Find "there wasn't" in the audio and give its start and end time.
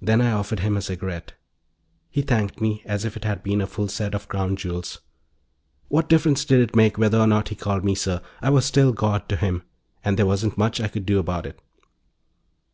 10.18-10.56